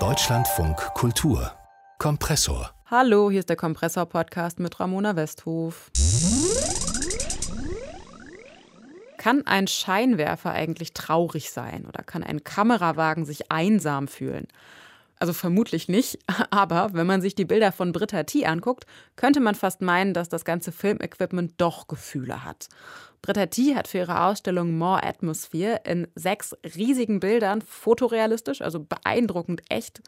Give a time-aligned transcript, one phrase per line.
[0.00, 1.52] Deutschlandfunk Kultur
[2.00, 2.72] Kompressor.
[2.86, 5.92] Hallo, hier ist der Kompressor-Podcast mit Ramona Westhof.
[9.16, 14.48] Kann ein Scheinwerfer eigentlich traurig sein oder kann ein Kamerawagen sich einsam fühlen?
[15.20, 16.18] Also vermutlich nicht,
[16.50, 20.28] aber wenn man sich die Bilder von Britta T anguckt, könnte man fast meinen, dass
[20.28, 22.66] das ganze Filmequipment doch Gefühle hat.
[23.24, 29.62] Britta T hat für ihre Ausstellung More Atmosphere in sechs riesigen Bildern fotorealistisch, also beeindruckend
[29.70, 30.02] echt,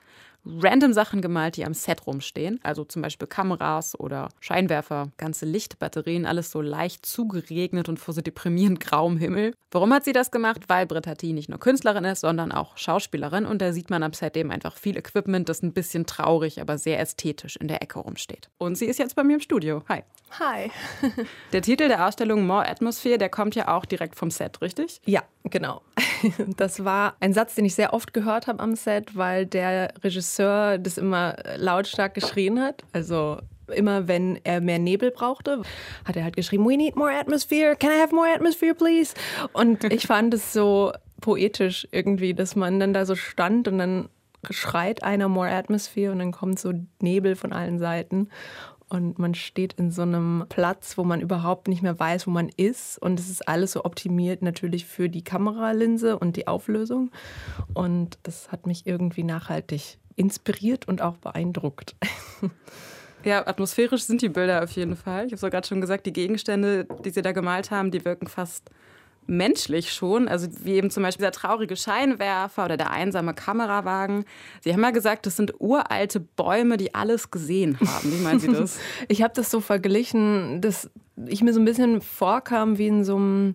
[0.47, 2.61] random Sachen gemalt, die am Set rumstehen.
[2.63, 8.21] Also zum Beispiel Kameras oder Scheinwerfer, ganze Lichtbatterien, alles so leicht zugeregnet und vor so
[8.21, 9.55] deprimierend grauem Himmel.
[9.71, 10.63] Warum hat sie das gemacht?
[10.69, 13.45] Weil Britta T nicht nur Künstlerin ist, sondern auch Schauspielerin.
[13.45, 16.79] Und da sieht man am Set eben einfach viel Equipment, das ein bisschen traurig, aber
[16.79, 18.49] sehr ästhetisch in der Ecke rumsteht.
[18.59, 19.83] Und sie ist jetzt bei mir im Studio.
[19.89, 20.03] Hi.
[20.39, 20.71] Hi.
[21.53, 25.01] der Titel der Ausstellung More Atmosphere, der kommt ja auch direkt vom Set, richtig?
[25.07, 25.83] Ja, genau.
[26.57, 30.79] Das war ein Satz, den ich sehr oft gehört habe am Set, weil der Regisseur
[30.79, 32.83] das immer lautstark geschrien hat.
[32.93, 33.39] Also
[33.75, 35.63] immer wenn er mehr Nebel brauchte,
[36.05, 39.15] hat er halt geschrieben, we need more atmosphere, can I have more atmosphere, please?
[39.53, 44.09] Und ich fand es so poetisch irgendwie, dass man dann da so stand und dann
[44.51, 48.29] schreit einer more atmosphere und dann kommt so Nebel von allen Seiten
[48.89, 52.49] und man steht in so einem Platz, wo man überhaupt nicht mehr weiß, wo man
[52.57, 52.99] ist.
[53.03, 57.11] Und es ist alles so optimiert natürlich für die Kameralinse und die Auflösung.
[57.75, 61.97] Und das hat mich irgendwie nachhaltig inspiriert und auch beeindruckt.
[63.25, 65.27] Ja, atmosphärisch sind die Bilder auf jeden Fall.
[65.27, 68.29] Ich habe es gerade schon gesagt, die Gegenstände, die sie da gemalt haben, die wirken
[68.29, 68.71] fast
[69.27, 70.29] menschlich schon.
[70.29, 74.25] Also wie eben zum Beispiel der traurige Scheinwerfer oder der einsame Kamerawagen.
[74.63, 78.13] Sie haben ja gesagt, das sind uralte Bäume, die alles gesehen haben.
[78.13, 78.79] Wie meinen Sie das?
[79.09, 80.91] ich habe das so verglichen, dass
[81.27, 83.53] ich mir so ein bisschen vorkam wie in so einem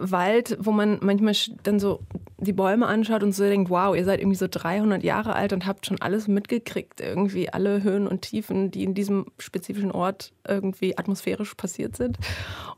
[0.00, 2.00] Wald, wo man manchmal dann so
[2.38, 5.66] die Bäume anschaut und so denkt, wow, ihr seid irgendwie so 300 Jahre alt und
[5.66, 10.96] habt schon alles mitgekriegt, irgendwie alle Höhen und Tiefen, die in diesem spezifischen Ort irgendwie
[10.96, 12.18] atmosphärisch passiert sind.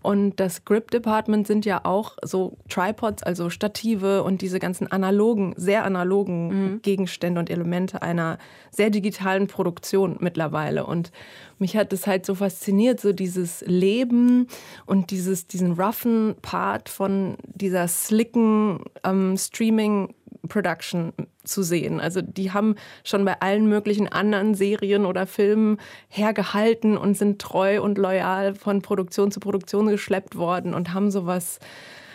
[0.02, 5.54] Und das Grip Department sind ja auch so Tripods, also Stative und diese ganzen analogen,
[5.56, 6.82] sehr analogen mhm.
[6.82, 8.38] Gegenstände und Elemente einer
[8.70, 10.84] sehr digitalen Produktion mittlerweile.
[10.86, 11.12] Und
[11.58, 14.48] mich hat es halt so fasziniert, so dieses Leben
[14.86, 17.11] und dieses, diesen roughen Part von
[17.54, 20.14] dieser slicken ähm, Streaming
[20.48, 21.12] Production
[21.44, 22.00] zu sehen.
[22.00, 22.74] Also die haben
[23.04, 25.78] schon bei allen möglichen anderen Serien oder Filmen
[26.08, 31.58] hergehalten und sind treu und loyal von Produktion zu Produktion geschleppt worden und haben sowas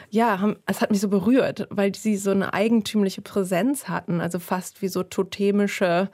[0.09, 4.40] ja, haben, es hat mich so berührt, weil sie so eine eigentümliche Präsenz hatten, also
[4.40, 6.09] fast wie so totemische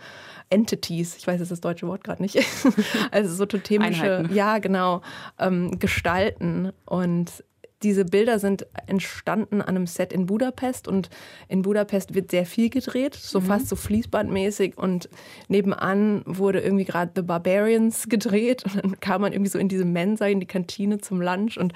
[0.49, 2.39] Entities, ich weiß jetzt das deutsche Wort gerade nicht,
[3.11, 4.33] also so totemische, Einheiten.
[4.33, 5.01] ja genau,
[5.39, 7.43] ähm, Gestalten und
[7.83, 11.09] diese Bilder sind entstanden an einem Set in Budapest und
[11.47, 13.45] in Budapest wird sehr viel gedreht, so mhm.
[13.45, 15.09] fast so fließbandmäßig und
[15.47, 19.85] nebenan wurde irgendwie gerade The Barbarians gedreht und dann kam man irgendwie so in diese
[19.85, 21.73] Mensa, in die Kantine zum Lunch und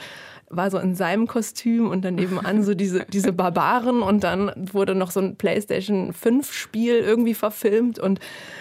[0.49, 4.95] war so in seinem Kostüm und dann nebenan so diese, diese Barbaren und dann wurde
[4.95, 8.19] noch so ein PlayStation 5 Spiel irgendwie verfilmt und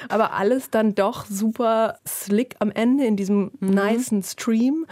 [0.09, 3.71] aber alles dann doch super slick am Ende in diesem mhm.
[3.71, 4.87] nicen Stream,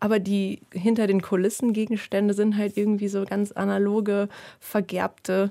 [0.00, 4.28] aber die hinter den Kulissen Gegenstände sind halt irgendwie so ganz analoge,
[4.60, 5.50] vergerbte.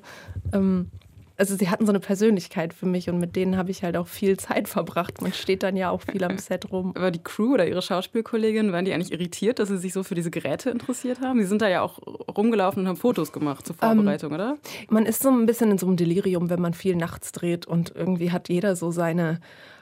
[0.53, 0.89] Ähm,
[1.35, 4.07] also sie hatten so eine Persönlichkeit für mich und mit denen habe ich halt auch
[4.07, 5.21] viel Zeit verbracht.
[5.21, 6.93] Man steht dann ja auch viel am Set rum.
[6.95, 10.15] Aber die Crew oder ihre Schauspielkolleginnen, waren die eigentlich irritiert, dass sie sich so für
[10.15, 11.39] diese Geräte interessiert haben?
[11.39, 11.99] Sie sind da ja auch
[12.35, 14.57] rumgelaufen und haben Fotos gemacht zur ähm, Vorbereitung, ähm, oder?
[14.89, 17.93] Man ist so ein bisschen in so einem Delirium, wenn man viel nachts dreht und
[17.95, 19.39] irgendwie hat jeder so seine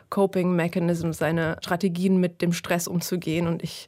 [0.09, 3.87] Coping Mechanisms, seine Strategien mit dem Stress umzugehen und ich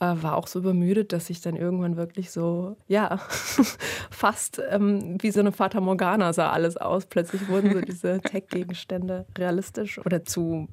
[0.00, 3.18] äh, war auch so übermüdet, dass ich dann irgendwann wirklich so, ja,
[4.10, 7.06] fast ähm, wie so eine Fata Morgana sah alles aus.
[7.06, 10.68] Plötzlich wurden so diese Tech-Gegenstände realistisch oder zu,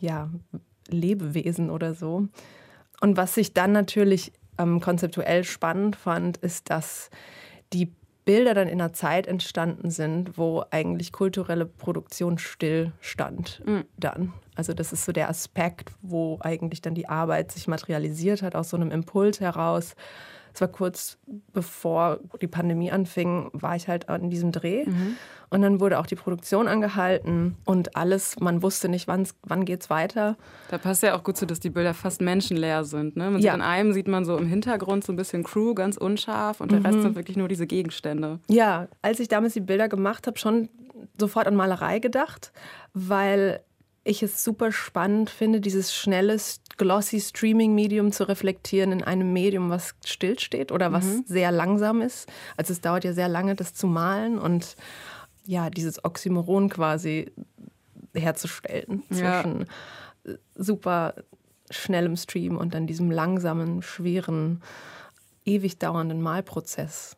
[0.00, 0.30] ja,
[0.88, 2.28] Lebewesen oder so.
[3.00, 7.10] Und was ich dann natürlich ähm, konzeptuell spannend fand, ist, dass
[7.72, 7.94] die
[8.28, 13.84] Bilder dann in einer Zeit entstanden sind, wo eigentlich kulturelle Produktion stillstand mhm.
[13.96, 14.34] dann.
[14.54, 18.68] Also das ist so der Aspekt, wo eigentlich dann die Arbeit sich materialisiert hat aus
[18.68, 19.96] so einem Impuls heraus
[20.54, 21.18] es war kurz
[21.52, 24.86] bevor die Pandemie anfing, war ich halt an diesem Dreh.
[24.86, 25.16] Mhm.
[25.50, 29.82] Und dann wurde auch die Produktion angehalten und alles, man wusste nicht, wann, wann geht
[29.82, 30.36] es weiter.
[30.70, 33.16] Da passt ja auch gut zu, dass die Bilder fast menschenleer sind.
[33.16, 33.38] Ne?
[33.38, 33.54] Ja.
[33.54, 36.80] In einem sieht man so im Hintergrund so ein bisschen Crew, ganz unscharf und der
[36.80, 36.86] mhm.
[36.86, 38.40] Rest sind wirklich nur diese Gegenstände.
[38.48, 40.68] Ja, als ich damals die Bilder gemacht habe, schon
[41.18, 42.52] sofort an Malerei gedacht,
[42.92, 43.60] weil
[44.08, 46.36] ich es super spannend finde, dieses schnelle,
[46.76, 51.24] glossy Streaming-Medium zu reflektieren in einem Medium, was stillsteht oder was mhm.
[51.26, 52.28] sehr langsam ist.
[52.56, 54.76] Also es dauert ja sehr lange, das zu malen und
[55.44, 57.32] ja, dieses Oxymoron quasi
[58.14, 59.66] herzustellen zwischen
[60.24, 60.34] ja.
[60.54, 61.14] super
[61.70, 64.62] schnellem Stream und dann diesem langsamen, schweren,
[65.44, 67.16] ewig dauernden Malprozess.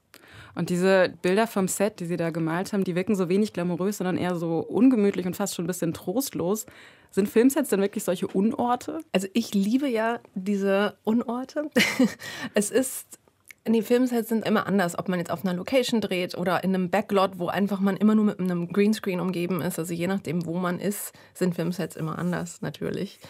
[0.54, 3.98] Und diese Bilder vom Set, die Sie da gemalt haben, die wirken so wenig glamourös,
[3.98, 6.66] sondern eher so ungemütlich und fast schon ein bisschen trostlos.
[7.10, 9.00] Sind Filmsets denn wirklich solche Unorte?
[9.12, 11.70] Also ich liebe ja diese Unorte.
[12.54, 13.20] es ist
[13.68, 16.90] die Filmsets sind immer anders, ob man jetzt auf einer Location dreht oder in einem
[16.90, 19.78] Backlot, wo einfach man immer nur mit einem Greenscreen umgeben ist.
[19.78, 23.20] Also je nachdem, wo man ist, sind Filmsets immer anders natürlich.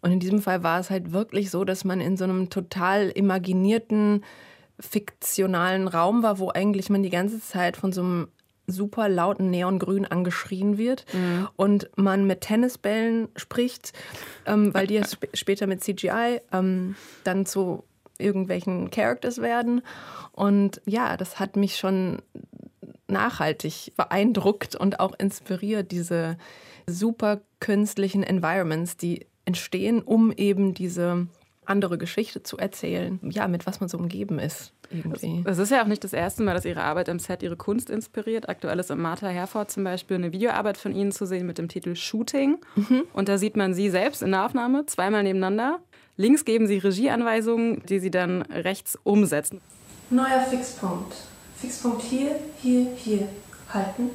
[0.00, 3.08] Und in diesem Fall war es halt wirklich so, dass man in so einem total
[3.08, 4.24] imaginierten,
[4.80, 8.28] fiktionalen Raum war, wo eigentlich man die ganze Zeit von so einem
[8.66, 11.48] super lauten Neongrün angeschrien wird mhm.
[11.56, 13.92] und man mit Tennisbällen spricht,
[14.46, 17.84] ähm, weil die ja sp später mit CGI ähm, dann zu
[18.18, 19.82] irgendwelchen Characters werden.
[20.32, 22.22] Und ja, das hat mich schon
[23.06, 26.38] nachhaltig beeindruckt und auch inspiriert, diese
[26.86, 31.26] super künstlichen Environments, die entstehen, um eben diese
[31.66, 34.72] andere Geschichte zu erzählen, ja, mit was man so umgeben ist.
[34.90, 35.42] Irgendwie.
[35.46, 37.90] Es ist ja auch nicht das erste Mal, dass Ihre Arbeit am Set Ihre Kunst
[37.90, 38.48] inspiriert.
[38.48, 41.68] Aktuell ist im Martha Herford zum Beispiel eine Videoarbeit von Ihnen zu sehen mit dem
[41.68, 42.58] Titel Shooting.
[42.76, 43.04] Mhm.
[43.12, 45.80] Und da sieht man Sie selbst in der Aufnahme, zweimal nebeneinander.
[46.16, 49.60] Links geben Sie Regieanweisungen, die Sie dann rechts umsetzen.
[50.10, 51.14] Neuer Fixpunkt.
[51.56, 53.28] Fixpunkt hier, hier, hier.
[53.72, 54.10] Halten.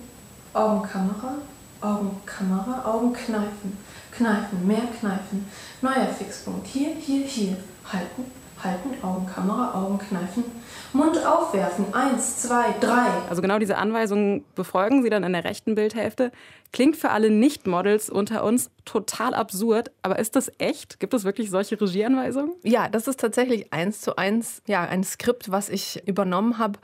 [0.54, 1.38] Augenkamera,
[1.82, 3.78] Augenkamera, Augen kneifen.
[4.12, 5.46] Kneifen, mehr kneifen.
[5.82, 6.68] Neuer Fixpunkt.
[6.68, 7.58] Hier, hier, hier.
[7.92, 8.26] Halten,
[8.62, 10.44] halten, Augenkamera, Augen kneifen.
[10.92, 11.94] Mund aufwerfen.
[11.94, 13.08] Eins, zwei, drei.
[13.30, 16.32] Also genau diese Anweisungen befolgen Sie dann in der rechten Bildhälfte.
[16.72, 21.00] Klingt für alle Nicht-Models unter uns total absurd, aber ist das echt?
[21.00, 22.52] Gibt es wirklich solche Regieanweisungen?
[22.64, 26.80] Ja, das ist tatsächlich eins zu eins ja, ein Skript, was ich übernommen habe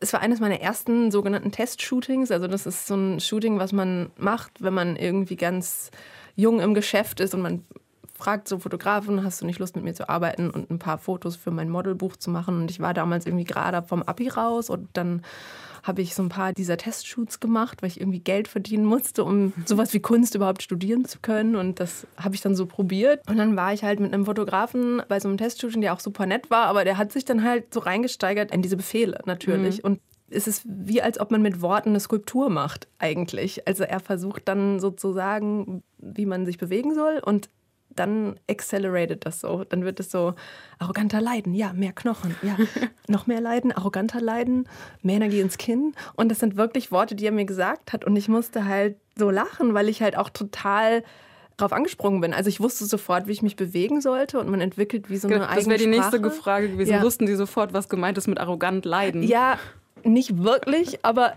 [0.00, 2.30] es war eines meiner ersten sogenannten Test-Shootings.
[2.30, 5.90] Also das ist so ein Shooting, was man macht, wenn man irgendwie ganz
[6.36, 7.64] jung im Geschäft ist und man
[8.24, 11.36] fragt so Fotografen, hast du nicht Lust mit mir zu arbeiten und ein paar Fotos
[11.36, 12.62] für mein Modelbuch zu machen?
[12.62, 15.20] Und ich war damals irgendwie gerade vom Abi raus und dann
[15.82, 19.52] habe ich so ein paar dieser Testshoots gemacht, weil ich irgendwie Geld verdienen musste, um
[19.66, 21.54] sowas wie Kunst überhaupt studieren zu können.
[21.54, 23.20] Und das habe ich dann so probiert.
[23.28, 26.24] Und dann war ich halt mit einem Fotografen bei so einem Testshooting, der auch super
[26.24, 29.82] nett war, aber der hat sich dann halt so reingesteigert in diese Befehle natürlich.
[29.82, 29.84] Mhm.
[29.84, 30.00] Und
[30.30, 33.68] es ist wie als ob man mit Worten eine Skulptur macht eigentlich.
[33.68, 37.50] Also er versucht dann sozusagen, wie man sich bewegen soll und
[37.96, 39.64] dann accelerated das so.
[39.64, 40.34] Dann wird es so
[40.78, 42.56] arroganter Leiden, ja, mehr Knochen, ja,
[43.08, 44.68] noch mehr Leiden, arroganter Leiden,
[45.02, 45.94] mehr Energie ins Kinn.
[46.14, 48.04] Und das sind wirklich Worte, die er mir gesagt hat.
[48.04, 51.02] Und ich musste halt so lachen, weil ich halt auch total
[51.56, 52.34] drauf angesprungen bin.
[52.34, 55.38] Also ich wusste sofort, wie ich mich bewegen sollte und man entwickelt wie so eine
[55.38, 56.90] das eigene Das wäre die nächste Frage gewesen.
[56.90, 57.02] Ja.
[57.02, 59.22] Wussten Sie sofort, was gemeint ist mit arrogant leiden?
[59.22, 59.58] Ja,
[60.04, 61.34] nicht wirklich, aber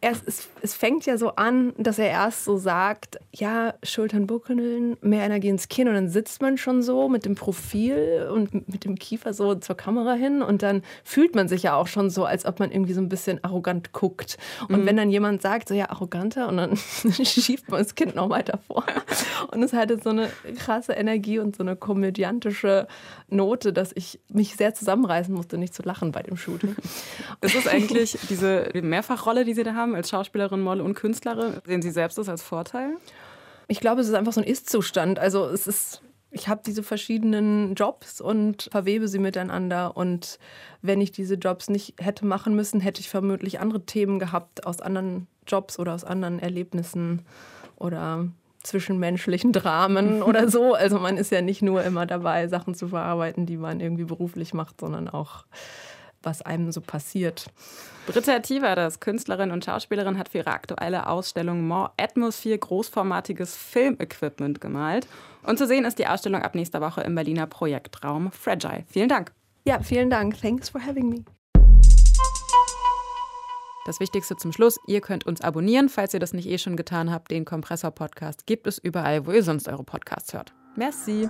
[0.00, 5.24] es, es, fängt ja so an, dass er erst so sagt, ja, Schultern buckeln, mehr
[5.24, 8.96] Energie ins Kinn und dann sitzt man schon so mit dem Profil und mit dem
[8.96, 12.44] Kiefer so zur Kamera hin und dann fühlt man sich ja auch schon so, als
[12.44, 14.38] ob man irgendwie so ein bisschen arrogant guckt.
[14.68, 14.86] Und mhm.
[14.86, 16.76] wenn dann jemand sagt, so ja, arroganter und dann
[17.24, 18.84] schiebt man das Kind noch weiter vor.
[19.50, 22.86] Und es hatte so eine krasse Energie und so eine komödiantische
[23.28, 26.76] Note, dass ich mich sehr zusammenreißen musste, nicht zu lachen bei dem Shooting.
[27.40, 31.54] Das ist eigentlich wirklich diese Mehrfachrolle, die Sie da haben, als Schauspielerin, Model und Künstlerin,
[31.64, 32.96] sehen Sie selbst das als Vorteil?
[33.68, 35.18] Ich glaube, es ist einfach so ein Ist-Zustand.
[35.18, 39.96] Also es ist, ich habe diese verschiedenen Jobs und verwebe sie miteinander.
[39.96, 40.38] Und
[40.82, 44.80] wenn ich diese Jobs nicht hätte machen müssen, hätte ich vermutlich andere Themen gehabt aus
[44.80, 47.22] anderen Jobs oder aus anderen Erlebnissen
[47.76, 48.28] oder
[48.62, 50.74] zwischenmenschlichen Dramen oder so.
[50.74, 54.54] Also man ist ja nicht nur immer dabei, Sachen zu verarbeiten, die man irgendwie beruflich
[54.54, 55.44] macht, sondern auch
[56.26, 57.46] was einem so passiert.
[58.06, 65.06] Britta Tivaders, Künstlerin und Schauspielerin, hat für ihre aktuelle Ausstellung More Atmosphere großformatiges Filmequipment gemalt.
[65.42, 68.84] Und zu sehen ist die Ausstellung ab nächster Woche im Berliner Projektraum Fragile.
[68.88, 69.32] Vielen Dank.
[69.66, 70.40] Ja, vielen Dank.
[70.40, 71.24] Thanks for having me.
[73.86, 77.12] Das Wichtigste zum Schluss, ihr könnt uns abonnieren, falls ihr das nicht eh schon getan
[77.12, 77.30] habt.
[77.30, 80.52] Den Kompressor-Podcast gibt es überall, wo ihr sonst eure Podcasts hört.
[80.74, 81.28] Merci.